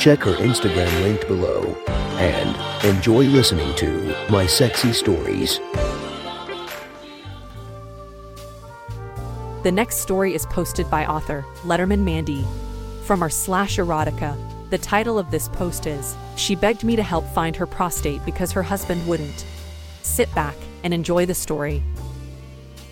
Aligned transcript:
Check 0.00 0.20
her 0.20 0.32
Instagram 0.36 1.02
linked 1.02 1.28
below 1.28 1.76
and 2.16 2.86
enjoy 2.86 3.24
listening 3.24 3.76
to 3.76 4.16
My 4.30 4.46
Sexy 4.46 4.94
Stories. 4.94 5.58
The 9.62 9.70
next 9.70 9.96
story 9.96 10.32
is 10.32 10.46
posted 10.46 10.90
by 10.90 11.04
author 11.04 11.44
Letterman 11.64 12.02
Mandy 12.02 12.46
from 13.04 13.20
our 13.20 13.28
slash 13.28 13.76
erotica. 13.76 14.38
The 14.70 14.78
title 14.78 15.18
of 15.18 15.30
this 15.30 15.50
post 15.50 15.86
is 15.86 16.16
She 16.34 16.54
Begged 16.54 16.82
Me 16.82 16.96
to 16.96 17.02
Help 17.02 17.26
Find 17.34 17.54
Her 17.54 17.66
Prostate 17.66 18.24
Because 18.24 18.52
Her 18.52 18.62
Husband 18.62 19.06
Wouldn't. 19.06 19.44
Sit 20.00 20.34
back 20.34 20.56
and 20.82 20.94
enjoy 20.94 21.26
the 21.26 21.34
story. 21.34 21.82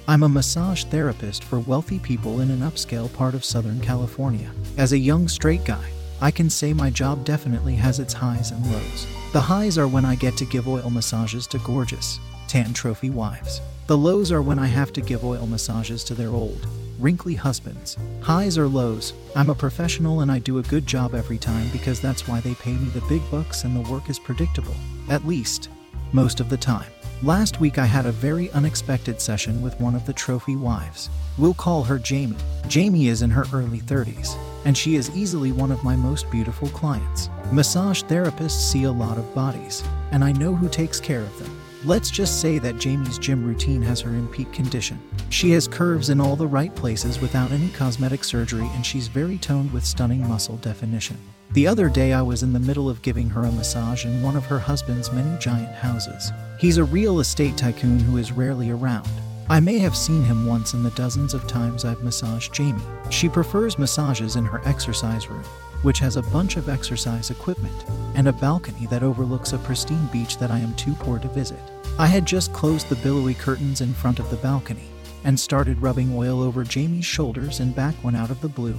I'm 0.07 0.25
a 0.25 0.29
massage 0.29 0.85
therapist 0.85 1.43
for 1.43 1.59
wealthy 1.61 2.01
people 2.01 2.43
in 2.43 2.51
an 2.51 2.61
upscale 2.61 3.11
part 3.11 3.33
of 3.33 3.47
Southern 3.47 3.81
California. 3.81 4.51
As 4.77 4.93
a 4.93 4.99
young 4.99 5.27
straight 5.27 5.65
guy, 5.65 5.89
I 6.21 6.33
can 6.33 6.51
say 6.51 6.73
my 6.73 6.91
job 6.91 7.25
definitely 7.25 7.77
has 7.77 8.01
its 8.01 8.13
highs 8.13 8.51
and 8.51 8.65
lows. 8.73 9.07
The 9.33 9.41
highs 9.41 9.79
are 9.79 9.87
when 9.87 10.05
I 10.05 10.17
get 10.17 10.37
to 10.39 10.45
give 10.45 10.67
oil 10.67 10.91
massages 10.91 11.47
to 11.49 11.59
gorgeous, 11.61 12.19
tan 12.49 12.73
trophy 12.73 13.11
wives. 13.11 13.61
The 13.87 13.97
lows 13.97 14.33
are 14.33 14.43
when 14.43 14.59
I 14.59 14.67
have 14.67 14.93
to 14.95 15.01
give 15.01 15.25
oil 15.25 15.47
massages 15.47 16.03
to 16.05 16.15
their 16.15 16.31
old, 16.31 16.67
wrinkly 16.99 17.35
husbands. 17.35 17.97
Highs 18.21 18.59
or 18.59 18.67
lows, 18.67 19.13
I'm 19.37 19.49
a 19.49 19.55
professional 19.55 20.21
and 20.21 20.33
I 20.33 20.41
do 20.41 20.59
a 20.59 20.63
good 20.63 20.87
job 20.87 21.15
every 21.15 21.39
time 21.39 21.69
because 21.73 22.01
that's 22.01 22.27
why 22.27 22.41
they 22.41 22.55
pay 22.55 22.73
me 22.73 22.89
the 22.89 23.07
big 23.09 23.23
bucks 23.31 23.63
and 23.63 23.77
the 23.77 23.89
work 23.89 24.11
is 24.11 24.19
predictable. 24.19 24.75
At 25.09 25.25
least, 25.25 25.69
most 26.13 26.41
of 26.41 26.51
the 26.51 26.57
time. 26.57 26.91
Last 27.23 27.61
week 27.61 27.79
I 27.79 27.87
had 27.87 28.07
a 28.07 28.13
very 28.13 28.51
unexpected 28.53 29.21
session 29.21 29.63
with 29.63 29.81
one 29.81 29.95
of 29.95 30.07
the 30.07 30.13
trophy 30.13 30.57
wives. 30.57 31.11
We'll 31.37 31.55
call 31.55 31.85
her 31.85 31.99
Jamie. 31.99 32.37
Jamie 32.67 33.09
is 33.09 33.23
in 33.23 33.31
her 33.31 33.45
early 33.53 33.81
30s, 33.81 34.37
and 34.69 34.77
she 34.77 34.97
is 34.97 35.17
easily 35.17 35.51
one 35.51 35.73
of 35.73 35.83
my 35.83 35.97
most 35.97 36.31
beautiful 36.31 36.69
clients. 36.69 37.31
Massage 37.51 38.03
therapists 38.03 38.71
see 38.71 38.85
a 38.85 38.93
lot 38.93 39.17
of 39.17 39.35
bodies, 39.35 39.83
and 40.13 40.23
I 40.23 40.33
know 40.33 40.55
who 40.55 40.69
takes 40.69 41.01
care 41.01 41.23
of 41.23 41.39
them. 41.39 41.59
Let's 41.87 42.11
just 42.11 42.43
say 42.43 42.59
that 42.59 42.77
Jamie's 42.77 43.17
gym 43.19 43.47
routine 43.47 43.81
has 43.81 44.03
her 44.03 44.11
in 44.11 44.29
peak 44.29 44.53
condition. 44.53 45.01
She 45.31 45.53
has 45.53 45.67
curves 45.67 46.11
in 46.11 46.21
all 46.21 46.37
the 46.37 46.47
right 46.47 46.75
places 46.75 47.19
without 47.19 47.51
any 47.51 47.71
cosmetic 47.71 48.23
surgery, 48.25 48.69
and 48.75 48.85
she's 48.85 49.09
very 49.09 49.39
toned 49.39 49.73
with 49.73 49.87
stunning 49.87 50.29
muscle 50.29 50.57
definition. 50.57 51.17
The 51.53 51.67
other 51.67 51.89
day, 51.89 52.13
I 52.13 52.21
was 52.21 52.43
in 52.43 52.53
the 52.53 52.61
middle 52.61 52.91
of 52.91 53.01
giving 53.01 53.31
her 53.31 53.45
a 53.45 53.53
massage 53.53 54.05
in 54.05 54.23
one 54.23 54.37
of 54.37 54.45
her 54.45 54.59
husband's 54.59 55.11
many 55.11 55.39
giant 55.39 55.75
houses. 55.75 56.31
He's 56.61 56.77
a 56.77 56.85
real 56.85 57.21
estate 57.21 57.57
tycoon 57.57 58.01
who 58.01 58.19
is 58.19 58.33
rarely 58.33 58.71
around. 58.71 59.09
I 59.51 59.61
may 59.61 59.79
have 59.79 59.97
seen 59.97 60.25
him 60.25 60.45
once 60.45 60.75
in 60.75 60.83
the 60.83 60.91
dozens 60.91 61.33
of 61.33 61.47
times 61.47 61.87
I've 61.87 62.03
massaged 62.03 62.53
Jamie. 62.53 62.83
She 63.09 63.31
prefers 63.31 63.79
massages 63.79 64.37
in 64.37 64.45
her 64.45 64.61
exercise 64.67 65.31
room, 65.31 65.43
which 65.81 66.01
has 66.01 66.17
a 66.17 66.23
bunch 66.23 66.59
of 66.59 66.69
exercise 66.69 67.31
equipment 67.31 67.87
and 68.15 68.29
a 68.29 68.33
balcony 68.33 68.85
that 68.89 69.03
overlooks 69.03 69.55
a 69.55 69.59
pristine 69.59 70.07
beach 70.13 70.37
that 70.37 70.51
I 70.51 70.59
am 70.59 70.75
too 70.75 70.93
poor 70.97 71.19
to 71.21 71.29
visit. 71.29 71.59
I 71.99 72.07
had 72.07 72.27
just 72.27 72.53
closed 72.53 72.91
the 72.91 72.97
billowy 72.97 73.33
curtains 73.33 73.81
in 73.81 73.95
front 73.95 74.19
of 74.19 74.29
the 74.29 74.37
balcony 74.37 74.91
and 75.25 75.41
started 75.41 75.81
rubbing 75.81 76.15
oil 76.15 76.43
over 76.43 76.63
Jamie's 76.63 77.07
shoulders 77.07 77.61
and 77.61 77.75
back 77.75 77.95
when 78.03 78.15
out 78.15 78.31
of 78.31 78.43
the 78.43 78.49
blue. 78.51 78.79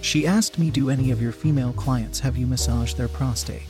She 0.00 0.26
asked 0.26 0.58
me, 0.58 0.72
Do 0.72 0.90
any 0.90 1.12
of 1.12 1.22
your 1.22 1.32
female 1.32 1.72
clients 1.72 2.18
have 2.20 2.36
you 2.36 2.48
massaged 2.48 2.96
their 2.96 3.06
prostate? 3.06 3.62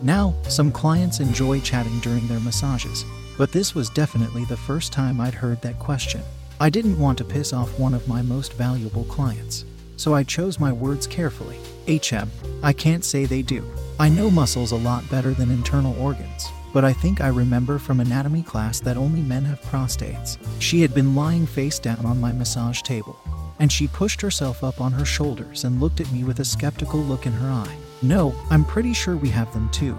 Now, 0.00 0.34
some 0.44 0.72
clients 0.72 1.20
enjoy 1.20 1.60
chatting 1.60 2.00
during 2.00 2.26
their 2.28 2.40
massages, 2.40 3.04
but 3.38 3.52
this 3.52 3.74
was 3.74 3.88
definitely 3.88 4.44
the 4.44 4.56
first 4.56 4.92
time 4.92 5.20
I'd 5.20 5.32
heard 5.32 5.62
that 5.62 5.78
question. 5.78 6.20
I 6.60 6.68
didn't 6.68 6.98
want 6.98 7.16
to 7.18 7.24
piss 7.24 7.52
off 7.52 7.78
one 7.78 7.94
of 7.94 8.08
my 8.08 8.20
most 8.20 8.52
valuable 8.54 9.04
clients, 9.04 9.64
so 9.96 10.12
I 10.12 10.24
chose 10.24 10.58
my 10.58 10.72
words 10.72 11.06
carefully. 11.06 11.56
HM, 11.86 12.30
I 12.62 12.72
can't 12.72 13.04
say 13.04 13.24
they 13.24 13.42
do. 13.42 13.64
I 14.00 14.08
know 14.08 14.30
muscles 14.30 14.72
a 14.72 14.76
lot 14.76 15.08
better 15.08 15.30
than 15.30 15.52
internal 15.52 15.96
organs, 16.02 16.48
but 16.74 16.84
I 16.84 16.92
think 16.92 17.20
I 17.20 17.28
remember 17.28 17.78
from 17.78 18.00
anatomy 18.00 18.42
class 18.42 18.80
that 18.80 18.96
only 18.96 19.22
men 19.22 19.44
have 19.44 19.62
prostates. 19.62 20.36
She 20.60 20.82
had 20.82 20.92
been 20.92 21.14
lying 21.14 21.46
face 21.46 21.78
down 21.78 22.04
on 22.04 22.20
my 22.20 22.32
massage 22.32 22.82
table, 22.82 23.18
and 23.60 23.70
she 23.70 23.86
pushed 23.86 24.20
herself 24.20 24.64
up 24.64 24.80
on 24.80 24.92
her 24.92 25.04
shoulders 25.04 25.62
and 25.62 25.80
looked 25.80 26.00
at 26.00 26.10
me 26.12 26.24
with 26.24 26.40
a 26.40 26.44
skeptical 26.44 27.00
look 27.00 27.24
in 27.24 27.32
her 27.32 27.48
eye. 27.48 27.76
No, 28.02 28.34
I'm 28.50 28.64
pretty 28.64 28.92
sure 28.92 29.16
we 29.16 29.28
have 29.30 29.52
them 29.52 29.70
too. 29.70 29.96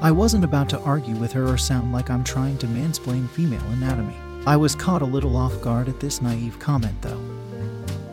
I 0.00 0.10
wasn't 0.10 0.44
about 0.44 0.68
to 0.70 0.80
argue 0.80 1.16
with 1.16 1.32
her 1.32 1.46
or 1.46 1.58
sound 1.58 1.92
like 1.92 2.10
I'm 2.10 2.24
trying 2.24 2.58
to 2.58 2.66
mansplain 2.66 3.28
female 3.28 3.64
anatomy. 3.70 4.16
I 4.46 4.56
was 4.56 4.74
caught 4.74 5.02
a 5.02 5.06
little 5.06 5.36
off 5.36 5.60
guard 5.60 5.88
at 5.88 6.00
this 6.00 6.20
naive 6.20 6.58
comment, 6.58 7.00
though. 7.00 7.20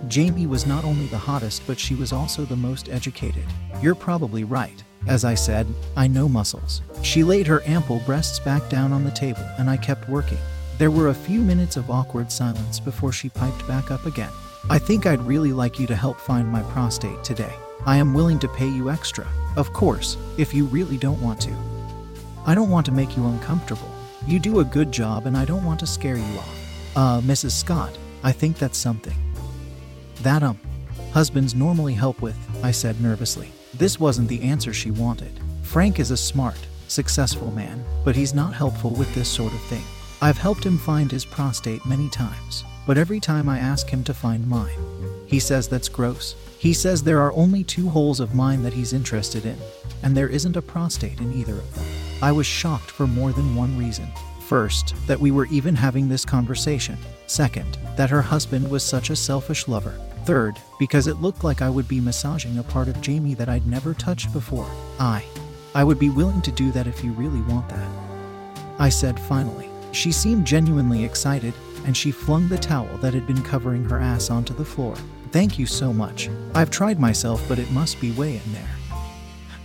Jamie 0.07 0.47
was 0.47 0.65
not 0.65 0.83
only 0.83 1.05
the 1.07 1.17
hottest, 1.17 1.65
but 1.67 1.79
she 1.79 1.95
was 1.95 2.11
also 2.11 2.43
the 2.43 2.55
most 2.55 2.89
educated. 2.89 3.45
You're 3.81 3.95
probably 3.95 4.43
right. 4.43 4.83
As 5.07 5.23
I 5.23 5.33
said, 5.35 5.67
I 5.95 6.07
know 6.07 6.27
muscles. 6.27 6.81
She 7.01 7.23
laid 7.23 7.47
her 7.47 7.63
ample 7.65 7.99
breasts 8.05 8.39
back 8.39 8.69
down 8.69 8.91
on 8.91 9.03
the 9.03 9.11
table, 9.11 9.47
and 9.57 9.69
I 9.69 9.77
kept 9.77 10.09
working. 10.09 10.37
There 10.77 10.91
were 10.91 11.09
a 11.09 11.13
few 11.13 11.41
minutes 11.41 11.77
of 11.77 11.89
awkward 11.89 12.31
silence 12.31 12.79
before 12.79 13.11
she 13.11 13.29
piped 13.29 13.67
back 13.67 13.91
up 13.91 14.05
again. 14.05 14.31
I 14.69 14.77
think 14.77 15.05
I'd 15.05 15.21
really 15.21 15.53
like 15.53 15.79
you 15.79 15.87
to 15.87 15.95
help 15.95 16.19
find 16.19 16.47
my 16.47 16.61
prostate 16.63 17.23
today. 17.23 17.53
I 17.85 17.97
am 17.97 18.13
willing 18.13 18.39
to 18.39 18.47
pay 18.49 18.67
you 18.67 18.89
extra, 18.89 19.27
of 19.55 19.73
course, 19.73 20.17
if 20.37 20.53
you 20.53 20.65
really 20.65 20.97
don't 20.97 21.21
want 21.21 21.41
to. 21.41 21.55
I 22.45 22.55
don't 22.55 22.69
want 22.69 22.85
to 22.87 22.91
make 22.91 23.15
you 23.17 23.25
uncomfortable. 23.25 23.89
You 24.25 24.39
do 24.39 24.59
a 24.59 24.65
good 24.65 24.91
job, 24.91 25.25
and 25.25 25.37
I 25.37 25.45
don't 25.45 25.65
want 25.65 25.79
to 25.81 25.87
scare 25.87 26.17
you 26.17 26.37
off. 26.37 26.59
Uh, 26.95 27.21
Mrs. 27.21 27.51
Scott, 27.51 27.97
I 28.23 28.31
think 28.31 28.57
that's 28.57 28.77
something. 28.77 29.15
That, 30.21 30.43
um, 30.43 30.59
husbands 31.11 31.55
normally 31.55 31.93
help 31.93 32.21
with, 32.21 32.37
I 32.63 32.71
said 32.71 33.01
nervously. 33.01 33.51
This 33.73 33.99
wasn't 33.99 34.27
the 34.27 34.41
answer 34.41 34.73
she 34.73 34.91
wanted. 34.91 35.39
Frank 35.63 35.99
is 35.99 36.11
a 36.11 36.17
smart, 36.17 36.57
successful 36.87 37.51
man, 37.51 37.83
but 38.03 38.15
he's 38.15 38.33
not 38.33 38.53
helpful 38.53 38.91
with 38.91 39.13
this 39.13 39.29
sort 39.29 39.53
of 39.53 39.61
thing. 39.61 39.83
I've 40.21 40.37
helped 40.37 40.65
him 40.65 40.77
find 40.77 41.11
his 41.11 41.23
prostate 41.23 41.85
many 41.85 42.09
times, 42.09 42.65
but 42.85 42.97
every 42.97 43.19
time 43.19 43.47
I 43.47 43.59
ask 43.59 43.87
him 43.89 44.03
to 44.05 44.13
find 44.13 44.47
mine, 44.47 44.77
he 45.27 45.39
says 45.39 45.67
that's 45.67 45.87
gross. 45.87 46.35
He 46.59 46.73
says 46.73 47.01
there 47.01 47.21
are 47.21 47.31
only 47.31 47.63
two 47.63 47.87
holes 47.87 48.19
of 48.19 48.35
mine 48.35 48.63
that 48.63 48.73
he's 48.73 48.91
interested 48.91 49.45
in, 49.45 49.55
and 50.03 50.15
there 50.15 50.27
isn't 50.27 50.57
a 50.57 50.61
prostate 50.61 51.21
in 51.21 51.31
either 51.31 51.53
of 51.53 51.73
them. 51.73 51.85
I 52.21 52.33
was 52.33 52.45
shocked 52.45 52.91
for 52.91 53.07
more 53.07 53.31
than 53.31 53.55
one 53.55 53.77
reason. 53.77 54.09
First, 54.41 54.93
that 55.07 55.21
we 55.21 55.31
were 55.31 55.45
even 55.45 55.73
having 55.73 56.09
this 56.09 56.25
conversation. 56.25 56.97
Second, 57.27 57.77
that 57.95 58.09
her 58.09 58.21
husband 58.21 58.69
was 58.69 58.83
such 58.83 59.09
a 59.09 59.15
selfish 59.15 59.69
lover. 59.69 59.97
Third, 60.25 60.59
because 60.79 61.07
it 61.07 61.21
looked 61.21 61.45
like 61.45 61.61
I 61.61 61.69
would 61.69 61.87
be 61.87 62.01
massaging 62.01 62.57
a 62.57 62.63
part 62.63 62.89
of 62.89 62.99
Jamie 62.99 63.35
that 63.35 63.47
I'd 63.47 63.65
never 63.65 63.93
touched 63.93 64.33
before. 64.33 64.69
I. 64.99 65.23
I 65.73 65.85
would 65.85 65.97
be 65.97 66.09
willing 66.09 66.41
to 66.41 66.51
do 66.51 66.73
that 66.73 66.87
if 66.87 67.05
you 67.05 67.13
really 67.13 67.41
want 67.43 67.69
that. 67.69 67.89
I 68.79 68.89
said 68.89 69.17
finally. 69.17 69.69
She 69.93 70.11
seemed 70.11 70.45
genuinely 70.45 71.05
excited, 71.05 71.53
and 71.85 71.95
she 71.95 72.11
flung 72.11 72.49
the 72.49 72.57
towel 72.57 72.97
that 72.97 73.13
had 73.13 73.25
been 73.25 73.43
covering 73.43 73.85
her 73.85 73.99
ass 73.99 74.29
onto 74.29 74.53
the 74.53 74.65
floor. 74.65 74.95
Thank 75.31 75.59
you 75.59 75.67
so 75.67 75.93
much. 75.93 76.27
I've 76.55 76.71
tried 76.71 76.99
myself, 76.99 77.43
but 77.47 77.59
it 77.59 77.69
must 77.71 78.01
be 78.01 78.11
way 78.11 78.37
in 78.43 78.53
there. 78.53 78.69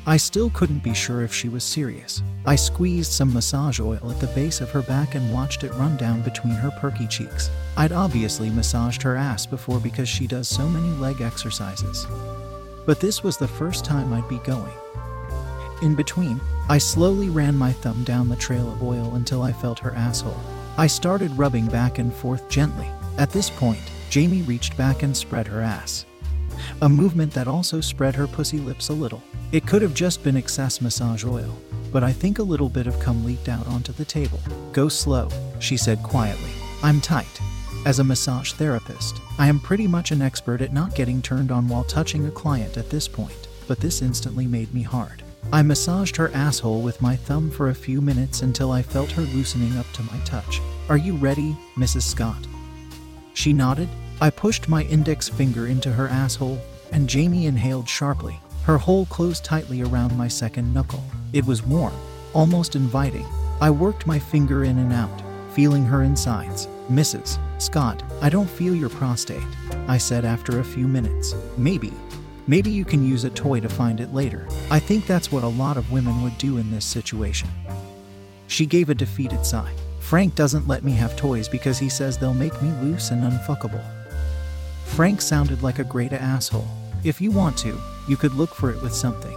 I 0.07 0.19
still 0.19 0.51
couldn't 0.51 0.83
be 0.83 0.93
sure 0.93 1.23
if 1.23 1.33
she 1.33 1.49
was 1.49 1.65
serious. 1.65 2.23
I 2.45 2.57
squeezed 2.57 3.11
some 3.11 3.33
massage 3.33 3.81
oil 3.81 4.11
at 4.11 4.21
the 4.21 4.27
base 4.35 4.61
of 4.61 4.71
her 4.73 4.83
back 4.83 5.15
and 5.15 5.33
watched 5.33 5.65
it 5.65 5.73
run 5.77 5.97
down 5.97 6.21
between 6.21 6.53
her 6.53 6.71
perky 6.73 7.07
cheeks. 7.07 7.49
I'd 7.79 7.93
obviously 7.93 8.51
massaged 8.51 9.01
her 9.01 9.17
ass 9.17 9.47
before 9.47 9.81
because 9.81 10.07
she 10.07 10.27
does 10.27 10.47
so 10.47 10.69
many 10.69 10.91
leg 10.99 11.23
exercises. 11.23 12.07
But 12.85 13.01
this 13.01 13.23
was 13.23 13.39
the 13.39 13.49
first 13.49 13.87
time 13.87 14.13
I'd 14.13 14.29
be 14.29 14.41
going. 14.41 14.75
In 15.81 15.95
between, 15.95 16.39
I 16.69 16.77
slowly 16.77 17.31
ran 17.31 17.57
my 17.57 17.73
thumb 17.73 18.05
down 18.05 18.29
the 18.29 18.37
trail 18.37 18.71
of 18.71 18.83
oil 18.83 19.15
until 19.15 19.41
I 19.41 19.53
felt 19.53 19.79
her 19.79 19.95
asshole. 19.95 20.39
I 20.77 20.87
started 20.87 21.31
rubbing 21.39 21.67
back 21.69 21.99
and 21.99 22.13
forth 22.13 22.47
gently. 22.51 22.89
At 23.17 23.31
this 23.31 23.49
point, 23.49 23.81
Jamie 24.11 24.43
reached 24.43 24.77
back 24.77 25.03
and 25.03 25.17
spread 25.17 25.47
her 25.47 25.61
ass. 25.61 26.07
A 26.83 26.89
movement 26.89 27.33
that 27.33 27.49
also 27.49 27.81
spread 27.81 28.15
her 28.15 28.27
pussy 28.27 28.59
lips 28.59 28.89
a 28.89 28.93
little. 28.93 29.23
It 29.53 29.67
could 29.67 29.83
have 29.83 29.95
just 29.95 30.23
been 30.23 30.37
excess 30.37 30.81
massage 30.81 31.25
oil, 31.25 31.57
but 31.93 32.03
I 32.03 32.13
think 32.13 32.39
a 32.39 32.43
little 32.43 32.69
bit 32.69 32.87
of 32.87 32.99
cum 33.01 33.25
leaked 33.25 33.49
out 33.49 33.67
onto 33.67 33.93
the 33.93 34.05
table. 34.05 34.41
Go 34.73 34.89
slow, 34.89 35.29
she 35.61 35.77
said 35.77 36.03
quietly. 36.03 36.51
I'm 36.83 37.01
tight. 37.01 37.41
As 37.87 37.99
a 37.99 38.05
massage 38.05 38.53
therapist, 38.53 39.21
I 39.39 39.49
am 39.49 39.61
pretty 39.61 39.87
much 39.87 40.11
an 40.11 40.23
expert 40.23 40.61
at 40.61 40.73
not 40.73 40.95
getting 40.95 41.21
turned 41.21 41.53
on 41.53 41.69
while 41.69 41.85
touching 41.85 42.27
a 42.27 42.31
client 42.31 42.77
at 42.77 42.91
this 42.91 43.07
point, 43.07 43.49
but 43.69 43.79
this 43.79 44.03
instantly 44.03 44.47
made 44.47 44.73
me 44.73 44.83
hard. 44.83 45.23
I 45.53 45.63
massaged 45.63 46.17
her 46.17 46.31
asshole 46.33 46.81
with 46.81 47.03
my 47.03 47.15
thumb 47.15 47.51
for 47.51 47.69
a 47.69 47.75
few 47.75 48.01
minutes 48.01 48.43
until 48.43 48.73
I 48.73 48.83
felt 48.83 49.13
her 49.13 49.23
loosening 49.23 49.77
up 49.77 49.87
to 49.93 50.03
my 50.03 50.19
touch. 50.25 50.61
Are 50.89 50.97
you 50.97 51.15
ready, 51.15 51.57
Mrs. 51.77 52.03
Scott? 52.03 52.47
She 53.45 53.53
nodded. 53.53 53.91
I 54.23 54.31
pushed 54.31 54.71
my 54.71 54.85
index 54.85 55.29
finger 55.29 55.67
into 55.67 55.93
her 55.93 56.09
asshole, 56.09 56.59
and 56.93 57.07
Jamie 57.07 57.45
inhaled 57.45 57.87
sharply. 57.87 58.41
Her 58.63 58.79
hole 58.79 59.05
closed 59.05 59.45
tightly 59.45 59.83
around 59.83 60.17
my 60.17 60.29
second 60.29 60.73
knuckle. 60.73 61.05
It 61.35 61.45
was 61.45 61.63
warm, 61.63 61.93
almost 62.33 62.75
inviting. 62.75 63.27
I 63.61 63.69
worked 63.69 64.07
my 64.07 64.19
finger 64.19 64.65
in 64.65 64.79
and 64.79 64.95
out, 64.95 65.23
feeling 65.53 65.85
her 65.85 66.05
insides. 66.05 66.69
Mrs. 66.91 67.39
Scott, 67.61 68.03
I 68.23 68.31
don't 68.31 68.49
feel 68.49 68.75
your 68.75 68.89
prostate, 68.89 69.45
I 69.89 69.99
said 69.99 70.25
after 70.25 70.61
a 70.61 70.65
few 70.65 70.89
minutes. 70.89 71.35
Maybe. 71.59 71.93
Maybe 72.47 72.71
you 72.71 72.87
can 72.87 73.07
use 73.07 73.25
a 73.25 73.31
toy 73.31 73.61
to 73.61 73.69
find 73.69 74.01
it 74.01 74.15
later. 74.15 74.49
I 74.71 74.79
think 74.79 75.07
that's 75.07 75.31
what 75.31 75.45
a 75.45 75.49
lot 75.49 75.77
of 75.77 75.93
women 75.93 76.23
would 76.23 76.39
do 76.39 76.57
in 76.57 76.71
this 76.71 76.87
situation. 76.87 77.51
She 78.47 78.65
gave 78.65 78.89
a 78.89 78.95
defeated 78.95 79.45
sigh. 79.45 79.75
Frank 80.05 80.35
doesn't 80.35 80.69
let 80.69 80.85
me 80.85 80.93
have 80.93 81.17
toys 81.17 81.49
because 81.49 81.79
he 81.79 81.89
says 81.89 82.19
they'll 82.19 82.35
make 82.35 82.61
me 82.61 82.71
loose 82.83 83.11
and 83.11 83.23
unfuckable. 83.23 83.83
Frank 84.85 85.23
sounded 85.23 85.63
like 85.63 85.79
a 85.79 85.85
great 85.85 86.13
asshole. 86.13 86.69
If 87.05 87.23
you 87.23 87.31
want 87.31 87.57
to, 87.59 87.81
you 88.07 88.19
could 88.19 88.35
look 88.35 88.55
for 88.55 88.71
it 88.71 88.83
with 88.83 88.95
something. 88.95 89.35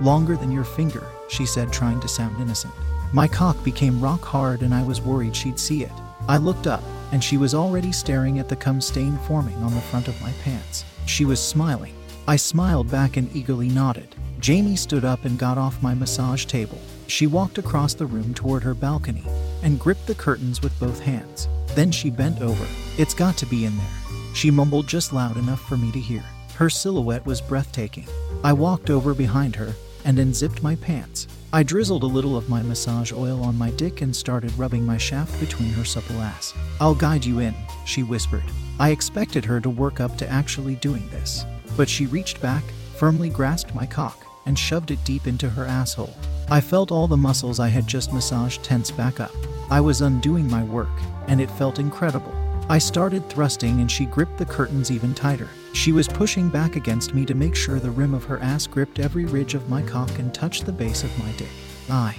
Longer 0.00 0.36
than 0.36 0.50
your 0.50 0.64
finger, 0.64 1.06
she 1.28 1.46
said, 1.46 1.72
trying 1.72 2.00
to 2.00 2.08
sound 2.08 2.42
innocent. 2.42 2.74
My 3.12 3.28
cock 3.28 3.62
became 3.62 4.00
rock 4.00 4.24
hard 4.24 4.62
and 4.62 4.74
I 4.74 4.82
was 4.82 5.00
worried 5.00 5.36
she'd 5.36 5.60
see 5.60 5.84
it. 5.84 5.92
I 6.26 6.38
looked 6.38 6.66
up, 6.66 6.82
and 7.12 7.22
she 7.22 7.36
was 7.36 7.54
already 7.54 7.92
staring 7.92 8.40
at 8.40 8.48
the 8.48 8.56
cum 8.56 8.80
stain 8.80 9.16
forming 9.28 9.56
on 9.58 9.72
the 9.72 9.80
front 9.80 10.08
of 10.08 10.20
my 10.20 10.32
pants. 10.42 10.84
She 11.06 11.24
was 11.24 11.40
smiling. 11.40 11.94
I 12.26 12.34
smiled 12.34 12.90
back 12.90 13.16
and 13.16 13.34
eagerly 13.34 13.68
nodded. 13.68 14.16
Jamie 14.40 14.76
stood 14.76 15.04
up 15.04 15.24
and 15.24 15.38
got 15.38 15.56
off 15.56 15.80
my 15.80 15.94
massage 15.94 16.46
table. 16.46 16.80
She 17.06 17.28
walked 17.28 17.58
across 17.58 17.94
the 17.94 18.06
room 18.06 18.34
toward 18.34 18.64
her 18.64 18.74
balcony 18.74 19.24
and 19.62 19.80
gripped 19.80 20.06
the 20.06 20.14
curtains 20.14 20.62
with 20.62 20.78
both 20.78 21.00
hands. 21.00 21.48
Then 21.74 21.90
she 21.90 22.10
bent 22.10 22.40
over. 22.40 22.66
It's 22.98 23.14
got 23.14 23.36
to 23.38 23.46
be 23.46 23.64
in 23.64 23.76
there. 23.76 23.86
She 24.34 24.50
mumbled 24.50 24.86
just 24.86 25.12
loud 25.12 25.36
enough 25.36 25.60
for 25.62 25.76
me 25.76 25.92
to 25.92 26.00
hear. 26.00 26.24
Her 26.56 26.70
silhouette 26.70 27.24
was 27.26 27.40
breathtaking. 27.40 28.06
I 28.44 28.52
walked 28.52 28.90
over 28.90 29.14
behind 29.14 29.56
her 29.56 29.72
and 30.04 30.18
unzipped 30.18 30.62
my 30.62 30.76
pants. 30.76 31.28
I 31.52 31.62
drizzled 31.62 32.02
a 32.02 32.06
little 32.06 32.36
of 32.36 32.48
my 32.48 32.62
massage 32.62 33.12
oil 33.12 33.42
on 33.42 33.58
my 33.58 33.70
dick 33.72 34.00
and 34.00 34.14
started 34.14 34.56
rubbing 34.58 34.86
my 34.86 34.96
shaft 34.96 35.38
between 35.38 35.70
her 35.70 35.84
supple 35.84 36.20
ass. 36.20 36.54
I'll 36.80 36.94
guide 36.94 37.24
you 37.24 37.40
in, 37.40 37.54
she 37.84 38.02
whispered. 38.02 38.44
I 38.80 38.90
expected 38.90 39.44
her 39.44 39.60
to 39.60 39.68
work 39.68 40.00
up 40.00 40.16
to 40.18 40.28
actually 40.28 40.76
doing 40.76 41.08
this, 41.10 41.44
but 41.76 41.88
she 41.88 42.06
reached 42.06 42.40
back, 42.40 42.64
firmly 42.96 43.28
grasped 43.28 43.74
my 43.74 43.86
cock, 43.86 44.24
and 44.46 44.58
shoved 44.58 44.90
it 44.90 45.04
deep 45.04 45.26
into 45.26 45.50
her 45.50 45.66
asshole. 45.66 46.16
I 46.52 46.60
felt 46.60 46.92
all 46.92 47.08
the 47.08 47.16
muscles 47.16 47.58
I 47.58 47.68
had 47.68 47.86
just 47.86 48.12
massaged 48.12 48.62
tense 48.62 48.90
back 48.90 49.20
up. 49.20 49.34
I 49.70 49.80
was 49.80 50.02
undoing 50.02 50.50
my 50.50 50.62
work, 50.62 50.90
and 51.26 51.40
it 51.40 51.50
felt 51.52 51.78
incredible. 51.78 52.30
I 52.68 52.76
started 52.76 53.26
thrusting 53.30 53.80
and 53.80 53.90
she 53.90 54.04
gripped 54.04 54.36
the 54.36 54.44
curtains 54.44 54.90
even 54.90 55.14
tighter. 55.14 55.48
She 55.72 55.92
was 55.92 56.06
pushing 56.06 56.50
back 56.50 56.76
against 56.76 57.14
me 57.14 57.24
to 57.24 57.34
make 57.34 57.54
sure 57.54 57.80
the 57.80 57.90
rim 57.90 58.12
of 58.12 58.24
her 58.24 58.38
ass 58.40 58.66
gripped 58.66 58.98
every 58.98 59.24
ridge 59.24 59.54
of 59.54 59.70
my 59.70 59.80
cock 59.80 60.10
and 60.18 60.34
touched 60.34 60.66
the 60.66 60.72
base 60.72 61.04
of 61.04 61.18
my 61.18 61.32
dick. 61.38 61.48
I 61.88 62.16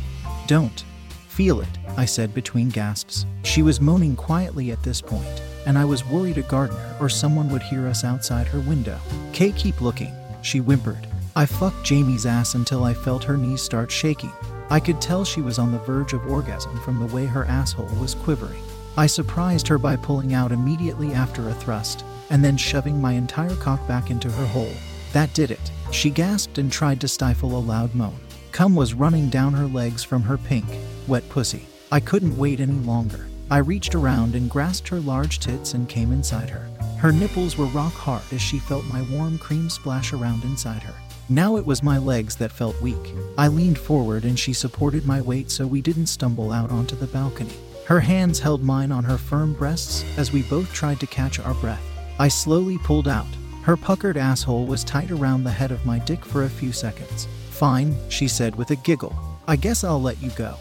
don't 0.47 0.83
feel 1.27 1.61
it, 1.61 1.77
I 1.95 2.05
said 2.05 2.33
between 2.33 2.69
gasps. 2.69 3.27
She 3.43 3.61
was 3.61 3.79
moaning 3.79 4.15
quietly 4.15 4.71
at 4.71 4.81
this 4.81 4.99
point, 4.99 5.43
and 5.67 5.77
I 5.77 5.85
was 5.85 6.07
worried 6.07 6.39
a 6.39 6.41
gardener 6.41 6.95
or 6.99 7.07
someone 7.07 7.49
would 7.49 7.61
hear 7.61 7.85
us 7.85 8.03
outside 8.03 8.47
her 8.47 8.61
window. 8.61 8.97
Kay, 9.31 9.51
keep 9.51 9.79
looking, 9.79 10.11
she 10.41 10.57
whimpered. 10.57 11.05
I 11.35 11.47
fucked 11.47 11.83
Jamie's 11.83 12.27
ass 12.27 12.53
until 12.53 12.83
I 12.83 12.93
felt 12.93 13.23
her 13.23 13.37
knees 13.37 13.61
start 13.61 13.89
shaking. 13.91 14.31
I 14.69 14.79
could 14.79 15.01
tell 15.01 15.25
she 15.25 15.41
was 15.41 15.57
on 15.57 15.71
the 15.71 15.79
verge 15.79 16.13
of 16.13 16.27
orgasm 16.27 16.79
from 16.81 16.99
the 16.99 17.13
way 17.13 17.25
her 17.25 17.45
asshole 17.45 17.89
was 17.99 18.13
quivering. 18.13 18.61
I 18.97 19.07
surprised 19.07 19.67
her 19.67 19.79
by 19.79 19.95
pulling 19.95 20.35
out 20.35 20.51
immediately 20.51 21.13
after 21.13 21.49
a 21.49 21.53
thrust, 21.55 22.05
and 22.29 22.45
then 22.45 22.55
shoving 22.55 23.01
my 23.01 23.13
entire 23.13 23.55
cock 23.55 23.85
back 23.87 24.11
into 24.11 24.29
her 24.29 24.45
hole. 24.45 24.71
That 25.11 25.33
did 25.33 25.49
it. 25.49 25.71
She 25.91 26.11
gasped 26.11 26.59
and 26.59 26.71
tried 26.71 27.01
to 27.01 27.07
stifle 27.07 27.57
a 27.57 27.59
loud 27.59 27.95
moan. 27.95 28.19
Cum 28.51 28.75
was 28.75 28.93
running 28.93 29.29
down 29.29 29.53
her 29.53 29.65
legs 29.65 30.03
from 30.03 30.21
her 30.21 30.37
pink, 30.37 30.65
wet 31.07 31.27
pussy. 31.29 31.65
I 31.91 31.99
couldn't 31.99 32.37
wait 32.37 32.59
any 32.59 32.73
longer. 32.73 33.25
I 33.49 33.57
reached 33.57 33.95
around 33.95 34.35
and 34.35 34.51
grasped 34.51 34.87
her 34.89 34.99
large 34.99 35.39
tits 35.39 35.73
and 35.73 35.89
came 35.89 36.11
inside 36.11 36.51
her. 36.51 36.69
Her 36.99 37.11
nipples 37.11 37.57
were 37.57 37.65
rock 37.65 37.93
hard 37.93 38.21
as 38.31 38.41
she 38.41 38.59
felt 38.59 38.85
my 38.85 39.01
warm 39.11 39.39
cream 39.39 39.69
splash 39.71 40.13
around 40.13 40.43
inside 40.43 40.83
her. 40.83 40.93
Now 41.29 41.55
it 41.55 41.65
was 41.65 41.81
my 41.81 41.97
legs 41.97 42.35
that 42.35 42.51
felt 42.51 42.81
weak. 42.81 43.13
I 43.37 43.47
leaned 43.47 43.77
forward 43.77 44.25
and 44.25 44.37
she 44.37 44.51
supported 44.51 45.05
my 45.05 45.21
weight 45.21 45.49
so 45.49 45.65
we 45.65 45.81
didn't 45.81 46.07
stumble 46.07 46.51
out 46.51 46.69
onto 46.69 46.95
the 46.95 47.07
balcony. 47.07 47.55
Her 47.85 48.01
hands 48.01 48.39
held 48.39 48.61
mine 48.61 48.91
on 48.91 49.05
her 49.05 49.17
firm 49.17 49.53
breasts 49.53 50.03
as 50.17 50.33
we 50.33 50.43
both 50.43 50.71
tried 50.73 50.99
to 50.99 51.07
catch 51.07 51.39
our 51.39 51.53
breath. 51.55 51.83
I 52.19 52.27
slowly 52.27 52.77
pulled 52.77 53.07
out. 53.07 53.27
Her 53.63 53.77
puckered 53.77 54.17
asshole 54.17 54.65
was 54.65 54.83
tight 54.83 55.11
around 55.11 55.43
the 55.43 55.51
head 55.51 55.71
of 55.71 55.85
my 55.85 55.99
dick 55.99 56.25
for 56.25 56.43
a 56.43 56.49
few 56.49 56.73
seconds. 56.73 57.27
Fine, 57.49 57.95
she 58.09 58.27
said 58.27 58.55
with 58.55 58.71
a 58.71 58.75
giggle. 58.75 59.15
I 59.47 59.55
guess 59.55 59.85
I'll 59.85 60.01
let 60.01 60.21
you 60.21 60.29
go. 60.31 60.55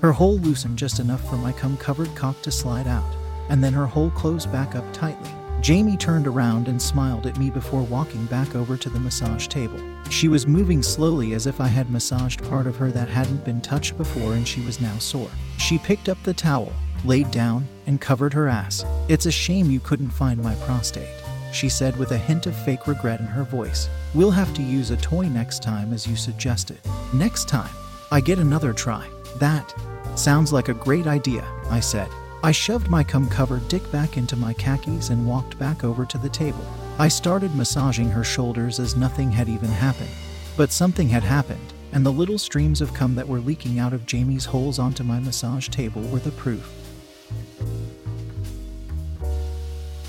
Her 0.00 0.12
hole 0.12 0.38
loosened 0.38 0.78
just 0.78 0.98
enough 0.98 1.28
for 1.28 1.36
my 1.36 1.52
cum 1.52 1.76
covered 1.76 2.12
cock 2.16 2.40
to 2.42 2.50
slide 2.50 2.88
out, 2.88 3.16
and 3.48 3.62
then 3.62 3.72
her 3.72 3.86
hole 3.86 4.10
closed 4.10 4.50
back 4.50 4.74
up 4.74 4.84
tightly. 4.92 5.30
Jamie 5.60 5.96
turned 5.96 6.26
around 6.26 6.68
and 6.68 6.80
smiled 6.80 7.26
at 7.26 7.36
me 7.36 7.50
before 7.50 7.82
walking 7.82 8.24
back 8.26 8.54
over 8.54 8.76
to 8.76 8.88
the 8.88 9.00
massage 9.00 9.48
table. 9.48 9.80
She 10.08 10.28
was 10.28 10.46
moving 10.46 10.82
slowly 10.82 11.34
as 11.34 11.46
if 11.46 11.60
I 11.60 11.66
had 11.66 11.90
massaged 11.90 12.42
part 12.44 12.66
of 12.66 12.76
her 12.76 12.90
that 12.92 13.08
hadn't 13.08 13.44
been 13.44 13.60
touched 13.60 13.98
before 13.98 14.34
and 14.34 14.46
she 14.46 14.60
was 14.62 14.80
now 14.80 14.96
sore. 14.98 15.30
She 15.58 15.78
picked 15.78 16.08
up 16.08 16.22
the 16.22 16.32
towel, 16.32 16.72
laid 17.04 17.30
down, 17.30 17.66
and 17.86 18.00
covered 18.00 18.32
her 18.34 18.48
ass. 18.48 18.84
It's 19.08 19.26
a 19.26 19.32
shame 19.32 19.70
you 19.70 19.80
couldn't 19.80 20.10
find 20.10 20.40
my 20.40 20.54
prostate, 20.56 21.08
she 21.52 21.68
said 21.68 21.96
with 21.98 22.12
a 22.12 22.18
hint 22.18 22.46
of 22.46 22.56
fake 22.64 22.86
regret 22.86 23.20
in 23.20 23.26
her 23.26 23.44
voice. 23.44 23.88
We'll 24.14 24.30
have 24.30 24.54
to 24.54 24.62
use 24.62 24.90
a 24.90 24.96
toy 24.96 25.26
next 25.26 25.62
time 25.62 25.92
as 25.92 26.06
you 26.06 26.14
suggested. 26.14 26.78
Next 27.12 27.48
time, 27.48 27.74
I 28.10 28.20
get 28.20 28.38
another 28.38 28.72
try. 28.72 29.08
That 29.36 29.74
sounds 30.14 30.52
like 30.52 30.68
a 30.68 30.74
great 30.74 31.06
idea, 31.06 31.44
I 31.68 31.80
said. 31.80 32.08
I 32.40 32.52
shoved 32.52 32.88
my 32.88 33.02
cum 33.02 33.28
covered 33.28 33.66
dick 33.66 33.90
back 33.90 34.16
into 34.16 34.36
my 34.36 34.52
khakis 34.52 35.10
and 35.10 35.26
walked 35.26 35.58
back 35.58 35.82
over 35.82 36.06
to 36.06 36.18
the 36.18 36.28
table. 36.28 36.64
I 37.00 37.08
started 37.08 37.56
massaging 37.56 38.10
her 38.10 38.22
shoulders 38.22 38.78
as 38.78 38.94
nothing 38.94 39.32
had 39.32 39.48
even 39.48 39.68
happened. 39.68 40.10
But 40.56 40.70
something 40.70 41.08
had 41.08 41.24
happened, 41.24 41.72
and 41.92 42.06
the 42.06 42.12
little 42.12 42.38
streams 42.38 42.80
of 42.80 42.94
cum 42.94 43.16
that 43.16 43.26
were 43.26 43.40
leaking 43.40 43.80
out 43.80 43.92
of 43.92 44.06
Jamie's 44.06 44.44
holes 44.44 44.78
onto 44.78 45.02
my 45.02 45.18
massage 45.18 45.68
table 45.68 46.02
were 46.02 46.20
the 46.20 46.30
proof. 46.30 46.72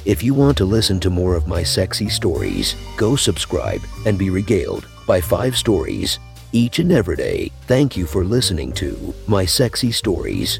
If 0.05 0.21
you 0.21 0.36
want 0.36 0.55
to 0.57 0.65
listen 0.65 1.00
to 1.00 1.09
more 1.09 1.36
of 1.36 1.48
my 1.48 1.63
sexy 1.63 2.09
stories, 2.09 2.75
go 2.95 3.15
subscribe 3.15 3.81
and 4.05 4.19
be 4.19 4.29
regaled 4.29 4.88
by 5.07 5.19
five 5.19 5.57
stories 5.57 6.19
each 6.51 6.77
and 6.77 6.91
every 6.91 7.15
day. 7.15 7.51
Thank 7.63 7.98
you 7.98 8.05
for 8.05 8.24
listening 8.24 8.71
to 8.74 9.15
My 9.27 9.45
Sexy 9.45 9.91
Stories. 9.91 10.59